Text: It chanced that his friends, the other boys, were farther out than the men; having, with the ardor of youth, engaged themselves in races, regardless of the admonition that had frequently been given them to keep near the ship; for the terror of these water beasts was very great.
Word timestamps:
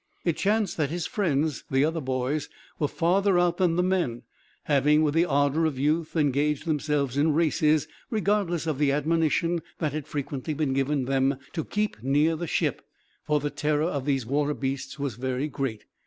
It 0.25 0.35
chanced 0.35 0.77
that 0.77 0.89
his 0.89 1.05
friends, 1.05 1.63
the 1.69 1.85
other 1.85 2.01
boys, 2.01 2.49
were 2.79 2.87
farther 2.87 3.37
out 3.37 3.57
than 3.57 3.75
the 3.75 3.83
men; 3.83 4.23
having, 4.63 5.03
with 5.03 5.13
the 5.13 5.25
ardor 5.25 5.65
of 5.67 5.77
youth, 5.77 6.15
engaged 6.15 6.65
themselves 6.65 7.17
in 7.17 7.33
races, 7.35 7.87
regardless 8.09 8.65
of 8.65 8.79
the 8.79 8.91
admonition 8.91 9.61
that 9.77 9.93
had 9.93 10.07
frequently 10.07 10.55
been 10.55 10.73
given 10.73 11.05
them 11.05 11.37
to 11.53 11.63
keep 11.63 12.01
near 12.01 12.35
the 12.35 12.47
ship; 12.47 12.81
for 13.27 13.39
the 13.39 13.51
terror 13.51 13.83
of 13.85 14.05
these 14.05 14.25
water 14.25 14.55
beasts 14.55 14.97
was 14.97 15.17
very 15.17 15.47
great. 15.47 15.85